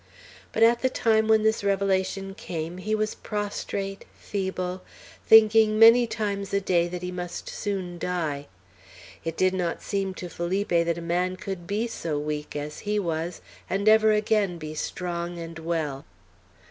But 0.51 0.63
at 0.63 0.81
the 0.81 0.89
time 0.89 1.27
when 1.27 1.43
this 1.43 1.63
revelation 1.63 2.33
came, 2.33 2.77
he 2.79 2.95
was 2.95 3.13
prostrate, 3.13 4.03
feeble, 4.17 4.81
thinking 5.27 5.77
many 5.77 6.07
times 6.07 6.51
a 6.55 6.59
day 6.59 6.87
that 6.87 7.03
he 7.03 7.11
must 7.11 7.47
soon 7.47 7.99
die; 7.99 8.47
it 9.23 9.37
did 9.37 9.53
not 9.53 9.83
seem 9.83 10.15
to 10.15 10.27
Felipe 10.27 10.69
that 10.69 10.97
a 10.97 11.01
man 11.01 11.35
could 11.35 11.67
be 11.67 11.85
so 11.85 12.17
weak 12.17 12.55
as 12.55 12.79
he 12.79 12.97
was, 12.97 13.41
and 13.69 13.87
ever 13.87 14.11
again 14.11 14.57
be 14.57 14.73
strong 14.73 15.37
and 15.37 15.59
well. 15.59 16.03